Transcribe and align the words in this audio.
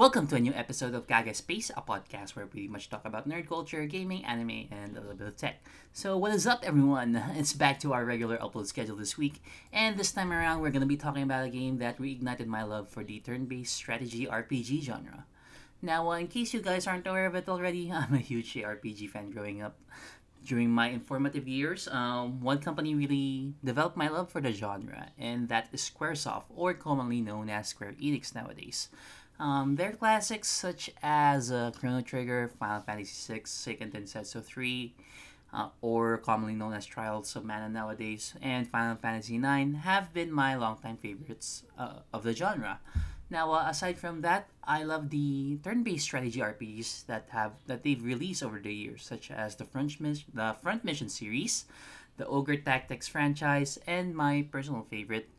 Welcome 0.00 0.28
to 0.28 0.36
a 0.36 0.40
new 0.40 0.54
episode 0.54 0.94
of 0.94 1.06
Kaga 1.06 1.34
Space, 1.34 1.68
a 1.76 1.82
podcast 1.82 2.30
where 2.30 2.48
we 2.54 2.66
much 2.68 2.88
talk 2.88 3.04
about 3.04 3.28
nerd 3.28 3.46
culture, 3.46 3.84
gaming, 3.84 4.24
anime, 4.24 4.66
and 4.70 4.96
a 4.96 5.00
little 5.02 5.14
bit 5.14 5.28
of 5.28 5.36
tech. 5.36 5.62
So, 5.92 6.16
what 6.16 6.32
is 6.32 6.46
up, 6.46 6.64
everyone? 6.64 7.22
It's 7.36 7.52
back 7.52 7.78
to 7.80 7.92
our 7.92 8.06
regular 8.06 8.38
upload 8.38 8.64
schedule 8.64 8.96
this 8.96 9.18
week, 9.18 9.42
and 9.74 9.98
this 9.98 10.12
time 10.12 10.32
around, 10.32 10.62
we're 10.62 10.70
going 10.70 10.80
to 10.80 10.88
be 10.88 10.96
talking 10.96 11.22
about 11.22 11.44
a 11.44 11.50
game 11.50 11.76
that 11.80 11.98
reignited 11.98 12.46
my 12.46 12.62
love 12.62 12.88
for 12.88 13.04
the 13.04 13.20
turn 13.20 13.44
based 13.44 13.76
strategy 13.76 14.24
RPG 14.24 14.80
genre. 14.84 15.26
Now, 15.82 16.08
uh, 16.08 16.16
in 16.16 16.28
case 16.28 16.54
you 16.54 16.62
guys 16.62 16.86
aren't 16.86 17.06
aware 17.06 17.26
of 17.26 17.34
it 17.34 17.46
already, 17.46 17.92
I'm 17.92 18.14
a 18.14 18.24
huge 18.24 18.54
RPG 18.54 19.10
fan 19.10 19.30
growing 19.30 19.60
up. 19.60 19.76
During 20.42 20.70
my 20.70 20.88
informative 20.88 21.46
years, 21.46 21.88
um, 21.88 22.40
one 22.40 22.60
company 22.60 22.94
really 22.94 23.52
developed 23.62 23.98
my 23.98 24.08
love 24.08 24.30
for 24.30 24.40
the 24.40 24.52
genre, 24.52 25.12
and 25.18 25.50
that 25.50 25.68
is 25.74 25.84
Squaresoft, 25.84 26.44
or 26.48 26.72
commonly 26.72 27.20
known 27.20 27.50
as 27.50 27.68
Square 27.68 27.96
Enix 28.00 28.34
nowadays. 28.34 28.88
Um, 29.40 29.76
their 29.76 29.92
classics 29.92 30.48
such 30.48 30.90
as 31.02 31.50
uh, 31.50 31.72
Chrono 31.74 32.02
Trigger, 32.02 32.52
Final 32.60 32.82
Fantasy 32.82 33.32
VI, 33.32 33.40
Seiken 33.40 33.90
Densetsu 33.90 34.44
3, 34.44 34.94
uh, 35.54 35.68
or 35.80 36.18
commonly 36.18 36.54
known 36.54 36.74
as 36.74 36.84
Trials 36.84 37.34
of 37.34 37.46
Mana 37.46 37.70
nowadays, 37.70 38.34
and 38.42 38.68
Final 38.68 38.96
Fantasy 38.96 39.36
IX 39.36 39.76
have 39.78 40.12
been 40.12 40.30
my 40.30 40.56
longtime 40.56 40.98
favorites 40.98 41.64
uh, 41.78 42.00
of 42.12 42.22
the 42.22 42.34
genre. 42.34 42.80
Now, 43.30 43.50
uh, 43.52 43.64
aside 43.66 43.96
from 43.96 44.20
that, 44.20 44.48
I 44.62 44.82
love 44.82 45.08
the 45.08 45.56
turn-based 45.64 46.04
strategy 46.04 46.40
RPGs 46.40 47.06
that 47.06 47.28
have 47.30 47.52
that 47.66 47.82
they've 47.82 48.04
released 48.04 48.42
over 48.42 48.58
the 48.58 48.74
years, 48.74 49.02
such 49.02 49.30
as 49.30 49.56
the 49.56 49.64
Front 49.64 50.00
Mission, 50.00 50.28
the 50.34 50.54
Front 50.60 50.84
Mission 50.84 51.08
series, 51.08 51.64
the 52.18 52.26
Ogre 52.26 52.58
Tactics 52.58 53.08
franchise, 53.08 53.78
and 53.86 54.14
my 54.14 54.46
personal 54.52 54.84
favorite, 54.90 55.30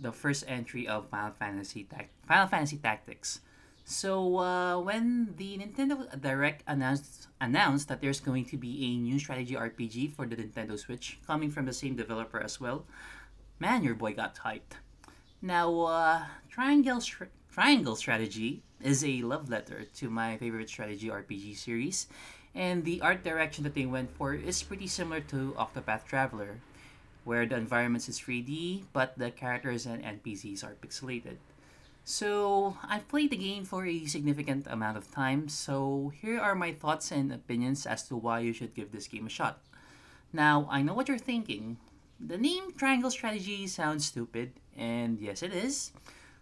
the 0.00 0.12
first 0.12 0.44
entry 0.46 0.86
of 0.86 1.08
Final 1.08 1.32
Fantasy 1.32 1.84
Tac- 1.84 2.10
Final 2.26 2.46
Fantasy 2.46 2.76
Tactics. 2.76 3.40
So 3.84 4.36
uh, 4.36 4.78
when 4.80 5.34
the 5.38 5.56
Nintendo 5.56 6.04
Direct 6.20 6.62
announced 6.66 7.28
announced 7.40 7.88
that 7.88 8.02
there's 8.02 8.20
going 8.20 8.44
to 8.52 8.58
be 8.58 8.84
a 8.84 8.96
new 8.98 9.18
strategy 9.18 9.54
RPG 9.54 10.12
for 10.12 10.26
the 10.26 10.36
Nintendo 10.36 10.78
Switch 10.78 11.18
coming 11.26 11.50
from 11.50 11.64
the 11.64 11.72
same 11.72 11.96
developer 11.96 12.38
as 12.38 12.60
well, 12.60 12.84
man, 13.58 13.82
your 13.82 13.94
boy 13.94 14.12
got 14.12 14.36
hyped. 14.36 14.76
Now, 15.40 15.72
uh, 15.88 16.24
Triangle 16.50 17.00
Triangle 17.50 17.96
Strategy 17.96 18.62
is 18.82 19.02
a 19.02 19.22
love 19.22 19.48
letter 19.48 19.84
to 19.96 20.10
my 20.10 20.36
favorite 20.36 20.68
strategy 20.68 21.08
RPG 21.08 21.56
series, 21.56 22.08
and 22.54 22.84
the 22.84 23.00
art 23.00 23.24
direction 23.24 23.64
that 23.64 23.74
they 23.74 23.86
went 23.86 24.10
for 24.10 24.34
is 24.34 24.62
pretty 24.62 24.86
similar 24.86 25.20
to 25.32 25.56
Octopath 25.56 26.04
Traveler, 26.04 26.60
where 27.28 27.44
the 27.44 27.60
environments 27.60 28.08
is 28.08 28.18
3D, 28.18 28.88
but 28.94 29.12
the 29.20 29.30
characters 29.30 29.84
and 29.84 30.00
NPCs 30.00 30.64
are 30.64 30.80
pixelated. 30.80 31.36
So, 32.02 32.78
I've 32.82 33.06
played 33.06 33.28
the 33.28 33.36
game 33.36 33.68
for 33.68 33.84
a 33.84 34.06
significant 34.06 34.64
amount 34.66 34.96
of 34.96 35.12
time, 35.12 35.52
so 35.52 36.10
here 36.16 36.40
are 36.40 36.54
my 36.54 36.72
thoughts 36.72 37.12
and 37.12 37.30
opinions 37.30 37.84
as 37.84 38.08
to 38.08 38.16
why 38.16 38.40
you 38.40 38.54
should 38.54 38.72
give 38.72 38.92
this 38.92 39.06
game 39.06 39.26
a 39.26 39.28
shot. 39.28 39.60
Now, 40.32 40.66
I 40.72 40.80
know 40.80 40.94
what 40.94 41.08
you're 41.08 41.20
thinking. 41.20 41.76
The 42.16 42.38
name 42.40 42.72
Triangle 42.72 43.10
Strategy 43.12 43.66
sounds 43.66 44.06
stupid, 44.06 44.56
and 44.72 45.20
yes, 45.20 45.42
it 45.44 45.52
is, 45.52 45.92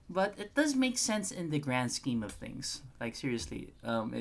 but 0.09 0.39
it 0.39 0.55
does 0.55 0.79
make 0.79 0.99
sense 0.99 1.35
in 1.35 1.51
the 1.51 1.59
grand 1.59 1.91
scheme 1.91 2.23
of 2.23 2.31
things. 2.31 2.83
Like, 3.01 3.17
seriously, 3.19 3.75
um, 3.83 4.15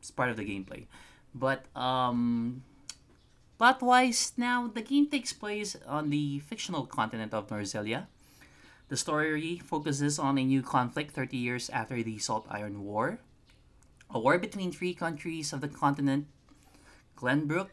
it's 0.00 0.10
part 0.10 0.30
of 0.30 0.40
the 0.40 0.48
gameplay. 0.48 0.88
But, 1.36 1.68
um, 1.76 2.64
Plot 3.62 3.80
wise, 3.80 4.32
now 4.36 4.66
the 4.66 4.82
game 4.82 5.06
takes 5.06 5.32
place 5.32 5.76
on 5.86 6.10
the 6.10 6.40
fictional 6.40 6.84
continent 6.84 7.32
of 7.32 7.46
Norzelia. 7.46 8.08
The 8.88 8.96
story 8.96 9.62
focuses 9.64 10.18
on 10.18 10.36
a 10.36 10.44
new 10.44 10.62
conflict 10.62 11.14
30 11.14 11.36
years 11.36 11.70
after 11.70 12.02
the 12.02 12.18
Salt 12.18 12.44
Iron 12.50 12.82
War, 12.82 13.20
a 14.10 14.18
war 14.18 14.36
between 14.40 14.72
three 14.72 14.94
countries 14.94 15.52
of 15.52 15.60
the 15.60 15.68
continent 15.68 16.26
Glenbrook, 17.16 17.68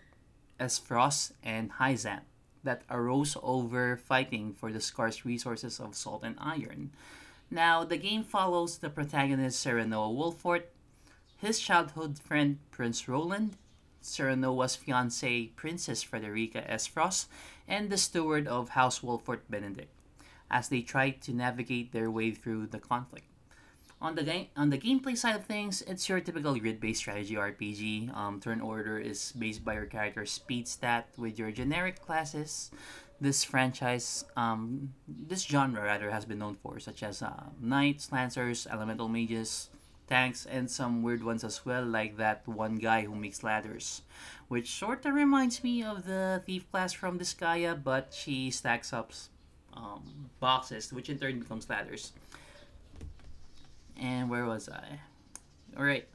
Aesfrost, 0.59 1.31
and 1.41 1.71
Hyzant 1.81 2.21
that 2.63 2.83
arose 2.91 3.35
over 3.41 3.97
fighting 3.97 4.53
for 4.53 4.72
the 4.72 4.81
scarce 4.81 5.25
resources 5.25 5.79
of 5.79 5.95
salt 5.95 6.22
and 6.23 6.35
iron. 6.38 6.91
Now, 7.49 7.83
the 7.83 7.97
game 7.97 8.23
follows 8.23 8.78
the 8.78 8.91
protagonist 8.91 9.66
Serenoa 9.66 10.13
Wolfort, 10.13 10.66
his 11.38 11.59
childhood 11.59 12.19
friend 12.19 12.59
Prince 12.69 13.07
Roland, 13.07 13.57
Serenoa's 14.01 14.77
fiancée, 14.77 15.55
Princess 15.55 16.01
Frederica 16.03 16.61
Aesfrost, 16.69 17.27
and 17.67 17.89
the 17.89 17.97
steward 17.97 18.47
of 18.47 18.69
House 18.69 18.99
Wolfort 18.99 19.41
Benedict, 19.49 19.91
as 20.49 20.69
they 20.69 20.81
try 20.81 21.11
to 21.11 21.33
navigate 21.33 21.91
their 21.91 22.09
way 22.09 22.31
through 22.31 22.67
the 22.67 22.79
conflict. 22.79 23.25
On 24.01 24.15
the 24.15 24.23
game, 24.23 24.47
on 24.55 24.69
the 24.69 24.77
gameplay 24.77 25.17
side 25.17 25.35
of 25.35 25.43
things, 25.43 25.81
it's 25.81 26.07
your 26.07 26.21
typical 26.21 26.55
grid-based 26.55 26.99
strategy 26.99 27.35
RPG. 27.35 28.15
Um, 28.15 28.39
turn 28.39 28.61
order 28.61 28.97
is 28.97 29.33
based 29.33 29.65
by 29.65 29.73
your 29.73 29.85
character's 29.85 30.31
speed 30.31 30.69
stat 30.69 31.09
with 31.17 31.37
your 31.37 31.51
generic 31.51 31.99
classes. 31.99 32.71
This 33.19 33.43
franchise, 33.43 34.23
um, 34.37 34.93
this 35.05 35.43
genre 35.43 35.83
rather, 35.83 36.11
has 36.11 36.23
been 36.23 36.39
known 36.39 36.55
for, 36.55 36.79
such 36.79 37.03
as 37.03 37.21
uh, 37.21 37.51
knights, 37.59 38.13
lancers, 38.13 38.66
elemental 38.71 39.09
mages, 39.09 39.69
tanks, 40.09 40.46
and 40.46 40.70
some 40.70 41.03
weird 41.03 41.24
ones 41.24 41.44
as 41.44 41.66
well, 41.66 41.86
like 41.86 42.18
that 42.18 42.47
one 42.47 42.75
guy 42.75 43.02
who 43.02 43.16
makes 43.16 43.44
ladders, 43.44 44.02
which 44.47 44.72
sort 44.72 45.06
of 45.06 45.14
reminds 45.14 45.64
me 45.64 45.84
of 45.84 46.06
the 46.06 46.42
thief 46.46 46.70
class 46.72 46.92
from 46.92 47.20
Disgaea, 47.20 47.81
but 47.81 48.14
she 48.14 48.50
stacks 48.52 48.92
up 48.92 49.12
um, 49.74 50.30
boxes, 50.40 50.92
which 50.92 51.09
in 51.09 51.20
turn 51.20 51.40
becomes 51.40 51.70
ladders. 51.70 52.12
And 53.96 54.30
where 54.30 54.46
was 54.46 54.68
I? 54.70 55.00
Alright. 55.78 56.08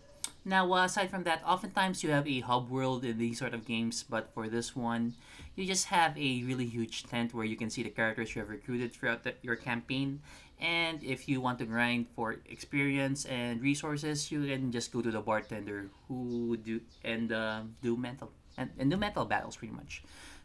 Now, 0.45 0.71
uh, 0.75 0.85
aside 0.85 1.09
from 1.09 1.25
that, 1.25 1.43
oftentimes 1.47 2.05
you 2.05 2.11
have 2.11 2.29
a 2.29 2.41
hub 2.41 2.69
world 2.69 3.05
in 3.05 3.17
these 3.17 3.39
sort 3.39 3.55
of 3.55 3.65
games, 3.65 4.05
but 4.05 4.29
for 4.35 4.47
this 4.49 4.77
one, 4.77 5.15
you 5.57 5.65
just 5.65 5.87
have 5.87 6.17
a 6.19 6.43
really 6.45 6.67
huge 6.67 7.05
tent 7.05 7.33
where 7.33 7.47
you 7.47 7.57
can 7.57 7.71
see 7.71 7.83
the 7.83 7.89
characters 7.89 8.35
you 8.35 8.41
have 8.41 8.51
recruited 8.51 8.93
throughout 8.93 9.25
the, 9.25 9.35
your 9.41 9.57
campaign. 9.57 10.21
And 10.61 11.03
if 11.03 11.29
you 11.29 11.41
want 11.41 11.59
to 11.61 11.65
grind 11.65 12.07
for 12.15 12.37
experience 12.47 13.25
and 13.25 13.63
resources, 13.63 14.31
you 14.31 14.47
can 14.47 14.71
just 14.71 14.93
go 14.93 15.01
to 15.01 15.11
the 15.11 15.21
bartender 15.21 15.89
who 16.09 16.57
do 16.59 16.81
and 17.03 17.33
uh, 17.33 17.63
do 17.83 17.97
mental 17.97 18.31
and, 18.57 18.71
and 18.79 18.91
do 18.91 18.97
mental 18.97 19.25
battles 19.25 19.57
pretty 19.57 19.75
much. 19.75 20.03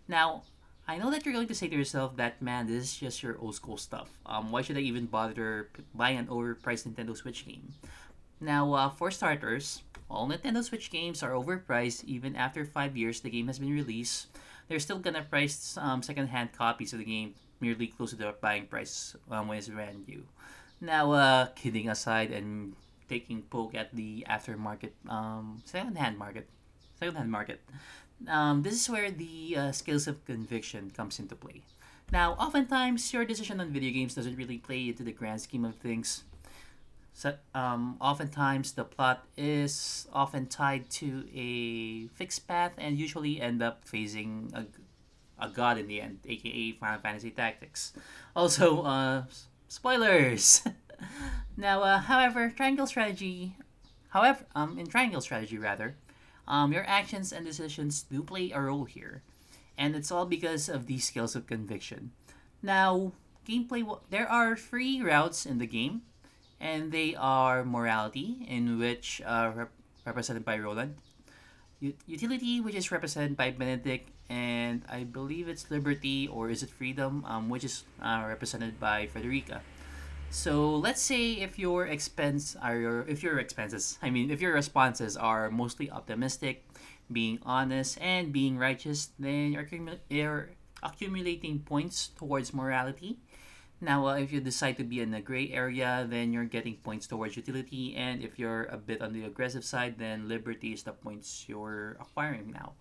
Now, 0.08 0.44
I 0.88 0.98
know 0.98 1.12
that 1.12 1.26
you're 1.26 1.34
going 1.34 1.48
to 1.48 1.56
say 1.56 1.68
to 1.68 1.76
yourself 1.76 2.16
that 2.18 2.42
man, 2.42 2.68
this 2.68 2.84
is 2.84 2.98
just 2.98 3.22
your 3.22 3.38
old 3.38 3.56
school 3.56 3.78
stuff. 3.78 4.10
Um, 4.26 4.52
why 4.52 4.62
should 4.64 4.78
I 4.78 4.82
even 4.82 5.06
bother 5.06 5.70
buying 5.94 6.18
an 6.18 6.28
overpriced 6.28 6.88
Nintendo 6.88 7.16
Switch 7.16 7.46
game? 7.46 7.74
Now, 8.42 8.74
uh, 8.74 8.90
for 8.90 9.12
starters, 9.12 9.84
all 10.10 10.28
Nintendo 10.28 10.64
Switch 10.64 10.90
games 10.90 11.22
are 11.22 11.32
overpriced 11.32 12.04
even 12.06 12.36
after 12.36 12.66
five 12.66 12.98
years 12.98 13.22
the 13.22 13.30
game 13.30 13.48
has 13.48 13.60
been 13.60 13.74
released. 13.74 14.28
They're 14.68 14.80
still 14.80 15.00
gonna 15.00 15.24
price 15.24 15.78
um, 15.78 16.02
second-hand 16.02 16.54
copies 16.54 16.94
of 16.94 17.00
the 17.00 17.06
game 17.06 17.36
nearly 17.62 17.88
close 17.88 18.12
to 18.12 18.16
the 18.16 18.36
buying 18.42 18.68
price 18.68 19.16
um, 19.30 19.48
when 19.48 19.58
it's 19.58 19.68
brand 19.68 20.08
new. 20.08 20.24
Now, 20.82 21.12
uh, 21.12 21.46
kidding 21.56 21.90
aside 21.90 22.32
and 22.32 22.76
taking 23.10 23.42
poke 23.44 23.76
at 23.76 23.94
the 23.96 24.26
aftermarket, 24.30 24.92
um, 25.10 25.62
second-hand 25.66 26.18
market, 26.18 26.48
second-hand 27.00 27.32
market, 27.32 27.62
um, 28.28 28.64
this 28.64 28.74
is 28.74 28.90
where 28.90 29.12
the 29.12 29.56
uh, 29.58 29.72
skills 29.72 30.08
of 30.08 30.24
conviction 30.26 30.92
comes 30.92 31.20
into 31.20 31.36
play. 31.36 31.64
Now, 32.12 32.34
oftentimes, 32.34 33.14
your 33.14 33.26
decision 33.26 33.60
on 33.60 33.72
video 33.72 33.92
games 33.92 34.16
doesn't 34.16 34.36
really 34.36 34.58
play 34.58 34.90
into 34.90 35.04
the 35.04 35.12
grand 35.12 35.42
scheme 35.42 35.66
of 35.66 35.76
things. 35.76 36.24
So, 37.20 37.36
um, 37.54 37.98
oftentimes, 38.00 38.72
the 38.72 38.86
plot 38.86 39.28
is 39.36 40.08
often 40.14 40.46
tied 40.46 40.90
to 41.04 41.28
a 41.36 42.08
fixed 42.16 42.48
path 42.48 42.72
and 42.78 42.98
usually 42.98 43.42
end 43.42 43.62
up 43.62 43.86
facing 43.86 44.54
a, 44.56 44.64
a 45.38 45.50
god 45.50 45.78
in 45.78 45.88
the 45.88 46.00
end, 46.00 46.20
aka 46.26 46.72
Final 46.72 47.02
Fantasy 47.02 47.32
Tactics. 47.32 47.92
Also, 48.38 48.84
uh, 48.84 49.24
spoilers! 49.68 50.62
now, 51.58 51.84
uh, 51.84 52.00
however, 52.00 52.54
Triangle 52.56 52.88
Strategy, 52.88 53.58
however, 54.12 54.46
um, 54.56 54.80
in 54.80 54.88
Triangle 54.88 55.20
Strategy 55.20 55.58
rather, 55.58 55.98
um, 56.48 56.72
your 56.72 56.88
actions 56.88 57.34
and 57.34 57.46
decisions 57.46 58.02
do 58.04 58.24
play 58.24 58.52
a 58.52 58.62
role 58.62 58.86
here, 58.86 59.24
and 59.78 59.94
it's 59.94 60.10
all 60.10 60.26
because 60.26 60.70
of 60.70 60.86
these 60.86 61.04
skills 61.04 61.36
of 61.36 61.48
conviction. 61.48 62.12
Now, 62.64 63.12
gameplay, 63.46 64.00
there 64.10 64.32
are 64.32 64.56
three 64.56 65.02
routes 65.02 65.46
in 65.46 65.58
the 65.58 65.68
game 65.68 66.04
and 66.60 66.92
they 66.92 67.16
are 67.16 67.64
morality, 67.64 68.46
in 68.48 68.80
which 68.80 69.22
uh, 69.26 69.52
rep- 69.56 69.72
represented 70.06 70.46
by 70.46 70.58
Roland, 70.60 70.96
U- 71.80 71.96
utility, 72.06 72.60
which 72.60 72.76
is 72.76 72.92
represented 72.92 73.38
by 73.38 73.52
Benedict, 73.52 74.10
and 74.30 74.84
I 74.90 75.04
believe 75.04 75.48
it's 75.48 75.72
liberty 75.72 76.28
or 76.28 76.50
is 76.50 76.62
it 76.64 76.70
freedom, 76.70 77.26
um, 77.26 77.50
which 77.50 77.64
is 77.64 77.84
uh, 78.02 78.26
represented 78.28 78.80
by 78.80 79.08
Frederica. 79.08 79.62
So 80.30 80.76
let's 80.76 81.02
say 81.02 81.42
if 81.42 81.58
your 81.58 81.88
expense 81.88 82.56
are 82.62 82.78
your 82.78 83.02
if 83.10 83.24
your 83.24 83.40
expenses, 83.40 83.98
I 84.02 84.12
mean 84.12 84.30
if 84.30 84.42
your 84.42 84.54
responses 84.54 85.18
are 85.18 85.50
mostly 85.50 85.90
optimistic, 85.90 86.68
being 87.12 87.40
honest, 87.42 87.98
and 88.00 88.32
being 88.32 88.58
righteous, 88.58 89.10
then 89.18 89.54
you're, 89.54 89.68
you're 90.10 90.50
accumulating 90.84 91.60
points 91.66 92.10
towards 92.16 92.54
morality 92.54 93.18
Now, 93.82 94.08
uh, 94.08 94.16
if 94.20 94.32
you 94.32 94.42
decide 94.42 94.76
to 94.78 94.84
be 94.84 95.00
in 95.00 95.14
a 95.14 95.22
gray 95.22 95.52
area, 95.52 96.06
then 96.10 96.34
you're 96.34 96.50
getting 96.50 96.76
points 96.84 97.08
towards 97.08 97.38
utility, 97.38 97.96
and 97.96 98.22
if 98.22 98.38
you're 98.38 98.68
a 98.68 98.78
bit 98.78 99.02
on 99.02 99.14
the 99.14 99.24
aggressive 99.24 99.64
side, 99.64 99.96
then 99.98 100.28
liberty 100.28 100.74
is 100.74 100.84
the 100.84 100.92
points 100.92 101.46
you're 101.48 101.96
acquiring 102.00 102.52
now. 102.52 102.74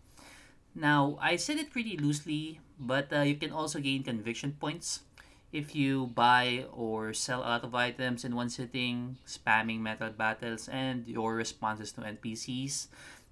Now, 0.75 1.17
I 1.21 1.37
said 1.37 1.59
it 1.59 1.71
pretty 1.71 1.97
loosely, 1.97 2.61
but 2.79 3.13
uh, 3.13 3.23
you 3.23 3.37
can 3.37 3.53
also 3.53 3.79
gain 3.79 4.03
conviction 4.03 4.59
points 4.59 5.07
if 5.53 5.75
you 5.75 6.11
buy 6.13 6.67
or 6.73 7.15
sell 7.15 7.41
a 7.41 7.57
lot 7.57 7.65
of 7.65 7.75
items 7.75 8.25
in 8.25 8.35
one 8.35 8.51
sitting, 8.51 9.17
spamming 9.27 9.81
mental 9.81 10.11
battles, 10.11 10.69
and 10.69 11.07
your 11.07 11.35
responses 11.35 11.93
to 11.93 12.03
NPCs 12.03 12.89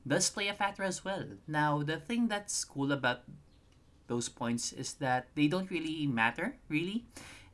does 0.07 0.31
play 0.31 0.49
a 0.49 0.55
factor 0.55 0.83
as 0.83 1.05
well. 1.05 1.25
Now, 1.47 1.83
the 1.83 1.99
thing 1.99 2.29
that's 2.29 2.65
cool 2.65 2.93
about 2.93 3.23
those 4.07 4.29
points 4.29 4.73
is 4.73 4.95
that 4.95 5.27
they 5.35 5.49
don't 5.49 5.71
really 5.71 6.07
matter, 6.07 6.57
really, 6.69 7.05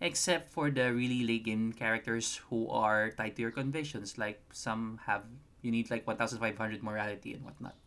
except 0.03 0.51
for 0.51 0.69
the 0.69 0.93
really 0.93 1.23
late 1.23 1.47
game 1.47 1.73
characters 1.73 2.43
who 2.51 2.69
are 2.69 3.15
tied 3.15 3.39
to 3.39 3.43
your 3.43 3.55
convictions. 3.55 4.19
Like 4.19 4.43
some 4.51 4.99
have, 5.07 5.23
you 5.63 5.71
need 5.71 5.91
like 5.91 6.07
1500 6.07 6.83
morality 6.83 7.33
and 7.33 7.45
whatnot. 7.45 7.79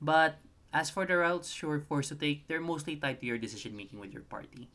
But 0.00 0.36
as 0.72 0.92
for 0.92 1.06
the 1.08 1.16
routes 1.16 1.50
you're 1.62 1.80
forced 1.80 2.10
to 2.10 2.14
take, 2.14 2.46
they're 2.46 2.60
mostly 2.60 2.96
tied 2.96 3.20
to 3.20 3.26
your 3.26 3.38
decision 3.38 3.74
making 3.74 3.98
with 3.98 4.12
your 4.12 4.22
party. 4.28 4.68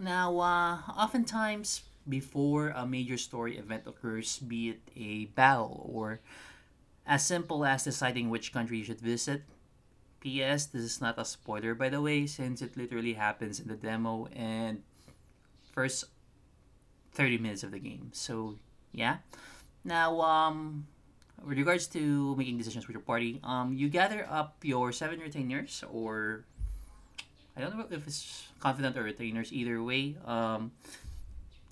Now, 0.00 0.32
uh, 0.40 0.80
oftentimes 0.96 1.82
before 2.08 2.72
a 2.72 2.86
major 2.86 3.18
story 3.18 3.58
event 3.58 3.84
occurs, 3.86 4.38
be 4.40 4.70
it 4.70 4.80
a 4.96 5.26
battle 5.36 5.84
or 5.92 6.20
as 7.06 7.26
simple 7.26 7.64
as 7.66 7.84
deciding 7.84 8.30
which 8.30 8.52
country 8.52 8.78
you 8.78 8.84
should 8.84 9.00
visit. 9.00 9.42
P.S. 10.22 10.66
This 10.66 10.82
is 10.82 11.00
not 11.00 11.18
a 11.18 11.24
spoiler, 11.24 11.74
by 11.74 11.90
the 11.90 12.00
way, 12.00 12.26
since 12.26 12.62
it 12.62 12.76
literally 12.76 13.14
happens 13.14 13.58
in 13.58 13.66
the 13.66 13.74
demo 13.74 14.28
and 14.30 14.82
first 15.74 16.04
30 17.14 17.38
minutes 17.38 17.62
of 17.64 17.72
the 17.72 17.82
game. 17.82 18.10
So, 18.14 18.56
yeah. 18.92 19.18
Now, 19.84 20.20
um, 20.22 20.86
with 21.44 21.58
regards 21.58 21.88
to 21.88 22.36
making 22.36 22.56
decisions 22.56 22.86
with 22.86 22.94
your 22.94 23.02
party, 23.02 23.40
um, 23.42 23.74
you 23.74 23.88
gather 23.88 24.24
up 24.30 24.62
your 24.62 24.92
seven 24.92 25.18
retainers 25.18 25.82
or 25.90 26.44
I 27.56 27.60
don't 27.60 27.76
know 27.76 27.84
if 27.90 28.06
it's 28.06 28.46
confident 28.60 28.96
or 28.96 29.02
retainers. 29.02 29.52
Either 29.52 29.82
way, 29.82 30.16
um, 30.24 30.70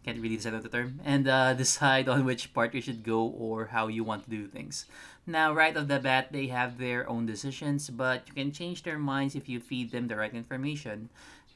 can't 0.04 0.20
really 0.20 0.36
decide 0.36 0.54
on 0.54 0.62
the 0.62 0.68
term, 0.68 1.00
and 1.04 1.28
uh, 1.28 1.54
decide 1.54 2.08
on 2.08 2.24
which 2.24 2.52
part 2.54 2.74
you 2.74 2.80
should 2.80 3.02
go 3.02 3.22
or 3.22 3.66
how 3.66 3.88
you 3.88 4.04
want 4.04 4.24
to 4.24 4.30
do 4.30 4.46
things. 4.46 4.86
Now, 5.26 5.52
right 5.52 5.76
off 5.76 5.88
the 5.88 6.00
bat, 6.00 6.32
they 6.32 6.48
have 6.48 6.78
their 6.78 7.08
own 7.08 7.26
decisions, 7.26 7.90
but 7.90 8.26
you 8.26 8.34
can 8.34 8.52
change 8.52 8.82
their 8.82 8.98
minds 8.98 9.34
if 9.34 9.48
you 9.48 9.60
feed 9.60 9.92
them 9.92 10.08
the 10.08 10.16
right 10.16 10.32
information. 10.32 11.10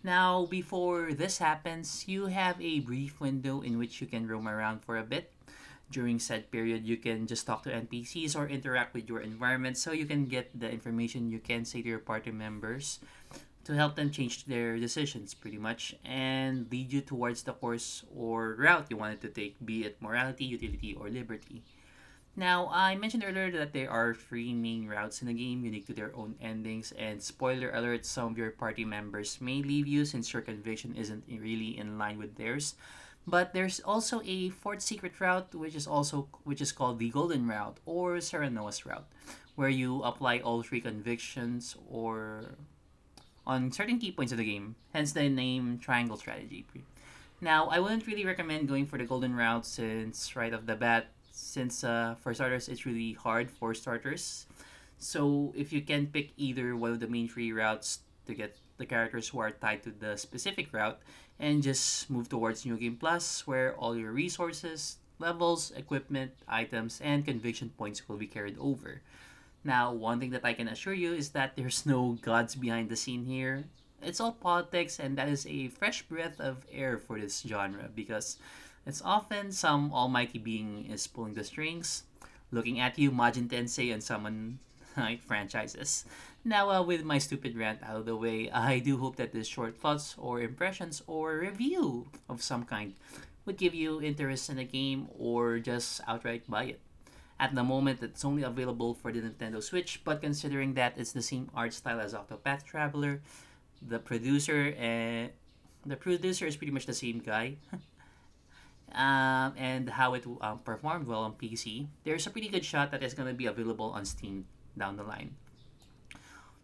Now, 0.04 0.44
before 0.44 1.14
this 1.14 1.38
happens, 1.38 2.04
you 2.06 2.26
have 2.26 2.60
a 2.60 2.80
brief 2.80 3.20
window 3.20 3.62
in 3.62 3.78
which 3.78 4.00
you 4.02 4.06
can 4.06 4.28
roam 4.28 4.46
around 4.46 4.84
for 4.84 4.98
a 4.98 5.02
bit. 5.02 5.32
During 5.90 6.18
said 6.18 6.50
period, 6.50 6.84
you 6.84 6.96
can 6.96 7.26
just 7.26 7.46
talk 7.46 7.62
to 7.64 7.72
NPCs 7.72 8.36
or 8.36 8.48
interact 8.48 8.92
with 8.92 9.08
your 9.08 9.20
environment 9.20 9.78
so 9.78 9.92
you 9.92 10.04
can 10.04 10.26
get 10.26 10.52
the 10.58 10.68
information 10.68 11.30
you 11.30 11.38
can 11.38 11.64
say 11.64 11.80
to 11.80 11.88
your 11.88 12.00
party 12.00 12.32
members 12.32 13.00
to 13.64 13.74
help 13.74 13.96
them 13.96 14.10
change 14.10 14.44
their 14.44 14.78
decisions 14.78 15.34
pretty 15.34 15.58
much 15.58 15.94
and 16.04 16.70
lead 16.70 16.92
you 16.92 17.00
towards 17.00 17.42
the 17.42 17.52
course 17.52 18.04
or 18.14 18.56
route 18.58 18.86
you 18.90 18.96
wanted 18.96 19.20
to 19.22 19.28
take, 19.28 19.56
be 19.64 19.84
it 19.84 20.00
morality, 20.00 20.44
utility, 20.44 20.94
or 20.94 21.08
liberty. 21.08 21.62
Now, 22.36 22.68
I 22.72 22.96
mentioned 22.96 23.22
earlier 23.24 23.50
that 23.52 23.72
there 23.72 23.90
are 23.90 24.12
three 24.12 24.52
main 24.52 24.88
routes 24.88 25.22
in 25.22 25.28
the 25.28 25.34
game, 25.34 25.64
unique 25.64 25.86
to 25.86 25.94
their 25.94 26.10
own 26.16 26.34
endings, 26.42 26.92
and 26.98 27.22
spoiler 27.22 27.70
alert, 27.70 28.04
some 28.04 28.32
of 28.32 28.38
your 28.38 28.50
party 28.50 28.84
members 28.84 29.40
may 29.40 29.62
leave 29.62 29.86
you 29.86 30.04
since 30.04 30.32
your 30.32 30.42
conviction 30.42 30.96
isn't 30.96 31.22
really 31.28 31.78
in 31.78 31.96
line 31.96 32.18
with 32.18 32.34
theirs. 32.34 32.74
But 33.26 33.54
there's 33.54 33.78
also 33.80 34.20
a 34.24 34.50
fourth 34.50 34.82
secret 34.82 35.18
route, 35.20 35.54
which 35.54 35.74
is 35.74 35.86
also 35.86 36.28
which 36.42 36.60
is 36.60 36.72
called 36.72 36.98
the 36.98 37.08
Golden 37.08 37.46
Route 37.46 37.78
or 37.86 38.20
Serenoa's 38.20 38.84
route, 38.84 39.06
where 39.54 39.70
you 39.70 40.02
apply 40.02 40.40
all 40.40 40.62
three 40.62 40.80
convictions 40.80 41.76
or 41.88 42.58
on 43.46 43.72
certain 43.72 43.98
key 43.98 44.12
points 44.12 44.32
of 44.32 44.38
the 44.38 44.44
game, 44.44 44.76
hence 44.92 45.12
the 45.12 45.28
name 45.28 45.78
Triangle 45.78 46.16
Strategy. 46.16 46.64
Now, 47.40 47.68
I 47.68 47.78
wouldn't 47.78 48.06
really 48.06 48.24
recommend 48.24 48.68
going 48.68 48.86
for 48.86 48.96
the 48.96 49.04
golden 49.04 49.36
route 49.36 49.66
since 49.66 50.34
right 50.34 50.54
off 50.54 50.66
the 50.66 50.76
bat, 50.76 51.08
since 51.30 51.84
uh, 51.84 52.14
for 52.20 52.32
starters, 52.32 52.68
it's 52.68 52.86
really 52.86 53.12
hard 53.12 53.50
for 53.50 53.74
starters. 53.74 54.46
So 54.98 55.52
if 55.56 55.72
you 55.72 55.82
can 55.82 56.06
pick 56.06 56.30
either 56.36 56.76
one 56.76 56.92
of 56.92 57.00
the 57.00 57.08
main 57.08 57.28
three 57.28 57.52
routes 57.52 58.00
to 58.26 58.34
get 58.34 58.56
the 58.78 58.86
characters 58.86 59.28
who 59.28 59.38
are 59.40 59.50
tied 59.50 59.82
to 59.82 59.90
the 59.90 60.16
specific 60.16 60.72
route, 60.72 60.98
and 61.38 61.62
just 61.62 62.08
move 62.08 62.28
towards 62.28 62.64
New 62.64 62.76
Game 62.76 62.96
Plus, 62.96 63.46
where 63.46 63.74
all 63.74 63.96
your 63.96 64.12
resources, 64.12 64.98
levels, 65.18 65.72
equipment, 65.76 66.32
items, 66.48 67.00
and 67.02 67.24
conviction 67.24 67.70
points 67.76 68.08
will 68.08 68.16
be 68.16 68.26
carried 68.26 68.56
over. 68.58 69.02
Now, 69.64 69.92
one 69.92 70.20
thing 70.20 70.30
that 70.30 70.44
I 70.44 70.52
can 70.52 70.68
assure 70.68 70.92
you 70.92 71.14
is 71.14 71.30
that 71.30 71.56
there's 71.56 71.86
no 71.86 72.18
gods 72.20 72.54
behind 72.54 72.90
the 72.90 72.96
scene 72.96 73.24
here. 73.24 73.64
It's 74.02 74.20
all 74.20 74.32
politics, 74.32 75.00
and 75.00 75.16
that 75.16 75.28
is 75.28 75.46
a 75.46 75.68
fresh 75.68 76.02
breath 76.02 76.38
of 76.38 76.66
air 76.70 76.98
for 76.98 77.18
this 77.18 77.40
genre 77.40 77.88
because 77.88 78.36
it's 78.84 79.00
often 79.00 79.50
some 79.52 79.90
almighty 79.92 80.38
being 80.38 80.84
is 80.92 81.06
pulling 81.06 81.32
the 81.32 81.44
strings, 81.44 82.04
looking 82.52 82.78
at 82.78 82.98
you, 82.98 83.10
Majin 83.10 83.48
Tensei, 83.48 83.92
and 83.92 84.04
someone 84.04 84.58
like 84.96 85.22
franchises. 85.22 86.04
Now, 86.44 86.68
uh, 86.68 86.82
with 86.82 87.02
my 87.02 87.16
stupid 87.16 87.56
rant 87.56 87.82
out 87.82 87.96
of 87.96 88.04
the 88.04 88.16
way, 88.16 88.50
I 88.50 88.80
do 88.80 88.98
hope 88.98 89.16
that 89.16 89.32
this 89.32 89.48
short 89.48 89.80
thoughts 89.80 90.14
or 90.18 90.42
impressions 90.42 91.00
or 91.06 91.38
review 91.38 92.08
of 92.28 92.42
some 92.42 92.64
kind 92.64 92.92
would 93.46 93.56
give 93.56 93.74
you 93.74 94.02
interest 94.02 94.50
in 94.50 94.56
the 94.56 94.64
game 94.64 95.08
or 95.18 95.58
just 95.58 96.02
outright 96.06 96.44
buy 96.48 96.76
it. 96.76 96.80
At 97.38 97.54
the 97.54 97.64
moment, 97.64 98.02
it's 98.02 98.24
only 98.24 98.42
available 98.42 98.94
for 98.94 99.10
the 99.10 99.20
Nintendo 99.20 99.62
Switch, 99.62 100.02
but 100.04 100.20
considering 100.20 100.74
that 100.74 100.94
it's 100.96 101.12
the 101.12 101.22
same 101.22 101.50
art 101.54 101.72
style 101.72 102.00
as 102.00 102.14
Octopath 102.14 102.64
Traveler, 102.64 103.20
the 103.82 103.98
producer 103.98 104.72
and 104.78 105.30
the 105.84 105.96
producer 105.96 106.46
is 106.46 106.56
pretty 106.56 106.72
much 106.72 106.86
the 106.86 106.94
same 106.94 107.18
guy. 107.18 107.56
um, 108.94 109.54
and 109.58 109.90
how 109.90 110.14
it 110.14 110.24
um, 110.40 110.60
performed 110.60 111.06
well 111.06 111.24
on 111.24 111.32
PC, 111.34 111.88
there's 112.04 112.26
a 112.26 112.30
pretty 112.30 112.48
good 112.48 112.64
shot 112.64 112.90
that 112.92 113.02
it's 113.02 113.14
going 113.14 113.28
to 113.28 113.34
be 113.34 113.46
available 113.46 113.90
on 113.90 114.04
Steam 114.04 114.46
down 114.78 114.96
the 114.96 115.02
line. 115.02 115.34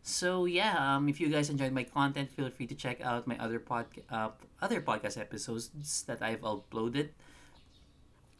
So 0.02 0.46
yeah, 0.46 0.96
um, 0.96 1.08
if 1.08 1.20
you 1.20 1.28
guys 1.28 1.50
enjoyed 1.50 1.72
my 1.72 1.84
content, 1.84 2.30
feel 2.30 2.48
free 2.50 2.66
to 2.66 2.74
check 2.74 3.00
out 3.02 3.26
my 3.26 3.36
other 3.38 3.58
pod 3.58 3.86
uh, 4.10 4.30
other 4.62 4.80
podcast 4.80 5.20
episodes 5.20 5.70
that 6.06 6.22
I've 6.22 6.40
uploaded. 6.40 7.10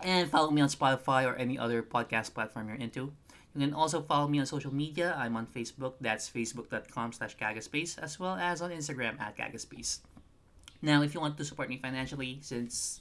And 0.03 0.31
follow 0.31 0.51
me 0.51 0.61
on 0.61 0.69
Spotify 0.69 1.27
or 1.27 1.35
any 1.37 1.59
other 1.59 1.83
podcast 1.83 2.35
platform 2.35 2.69
you're 2.69 2.77
into. 2.77 3.13
You 3.55 3.61
can 3.67 3.75
also 3.75 4.01
follow 4.01 4.29
me 4.29 4.39
on 4.39 4.47
social 4.47 4.73
media. 4.73 5.15
I'm 5.19 5.37
on 5.37 5.47
Facebook. 5.47 5.95
That's 6.01 6.31
facebook.com 6.31 7.13
slash 7.13 7.37
kagaspace, 7.37 7.99
as 7.99 8.19
well 8.19 8.37
as 8.37 8.63
on 8.63 8.71
Instagram 8.71 9.21
at 9.21 9.37
kagaspace. 9.37 9.99
Now, 10.83 11.03
if 11.03 11.15
you 11.15 11.21
want 11.21 11.37
to 11.37 11.45
support 11.45 11.69
me 11.69 11.77
financially, 11.77 12.39
since 12.41 13.01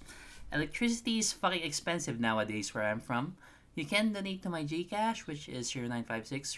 electricity 0.52 1.20
is 1.20 1.32
fucking 1.32 1.64
expensive 1.64 2.20
nowadays 2.20 2.74
where 2.74 2.84
I'm 2.84 3.00
from, 3.00 3.36
you 3.76 3.86
can 3.86 4.12
donate 4.12 4.44
to 4.44 4.50
my 4.50 4.64
Gcash, 4.66 5.28
which 5.28 5.48
is 5.48 5.74
0956 5.74 6.58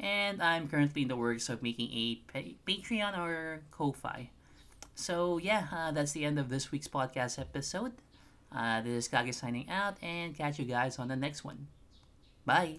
and 0.00 0.42
I'm 0.42 0.68
currently 0.68 1.02
in 1.02 1.08
the 1.08 1.16
works 1.16 1.48
of 1.48 1.62
making 1.62 1.90
a 1.92 2.16
pa- 2.32 2.54
Patreon 2.66 3.18
or 3.18 3.60
Ko-Fi. 3.70 4.30
So 4.94 5.38
yeah, 5.38 5.66
uh, 5.72 5.92
that's 5.92 6.12
the 6.12 6.24
end 6.24 6.38
of 6.38 6.48
this 6.48 6.72
week's 6.72 6.88
podcast 6.88 7.38
episode. 7.38 7.92
Uh, 8.56 8.80
this 8.80 8.92
is 8.92 9.08
Kage 9.08 9.34
signing 9.34 9.68
out 9.68 9.96
and 10.02 10.36
catch 10.36 10.58
you 10.58 10.64
guys 10.64 10.98
on 10.98 11.08
the 11.08 11.16
next 11.16 11.44
one. 11.44 11.66
Bye. 12.46 12.78